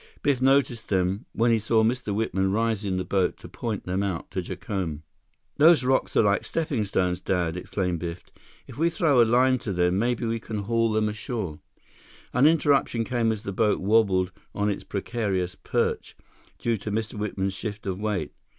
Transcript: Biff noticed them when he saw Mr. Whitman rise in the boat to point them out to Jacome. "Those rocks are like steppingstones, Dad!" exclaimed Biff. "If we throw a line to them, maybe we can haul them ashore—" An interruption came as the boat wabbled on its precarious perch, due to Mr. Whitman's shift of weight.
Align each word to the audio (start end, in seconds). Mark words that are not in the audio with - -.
Biff 0.23 0.41
noticed 0.41 0.87
them 0.89 1.27
when 1.31 1.51
he 1.51 1.59
saw 1.59 1.83
Mr. 1.83 2.11
Whitman 2.11 2.51
rise 2.51 2.83
in 2.83 2.97
the 2.97 3.03
boat 3.03 3.37
to 3.37 3.47
point 3.47 3.83
them 3.85 4.01
out 4.01 4.31
to 4.31 4.41
Jacome. 4.41 5.03
"Those 5.57 5.83
rocks 5.83 6.17
are 6.17 6.23
like 6.23 6.41
steppingstones, 6.41 7.23
Dad!" 7.23 7.55
exclaimed 7.55 7.99
Biff. 7.99 8.23
"If 8.65 8.79
we 8.79 8.89
throw 8.89 9.21
a 9.21 9.25
line 9.25 9.59
to 9.59 9.71
them, 9.71 9.99
maybe 9.99 10.25
we 10.25 10.39
can 10.39 10.63
haul 10.63 10.91
them 10.91 11.07
ashore—" 11.07 11.59
An 12.33 12.47
interruption 12.47 13.03
came 13.03 13.31
as 13.31 13.43
the 13.43 13.51
boat 13.53 13.79
wabbled 13.79 14.31
on 14.55 14.71
its 14.71 14.83
precarious 14.83 15.53
perch, 15.53 16.17
due 16.57 16.77
to 16.77 16.89
Mr. 16.89 17.13
Whitman's 17.13 17.53
shift 17.53 17.85
of 17.85 17.99
weight. 17.99 18.31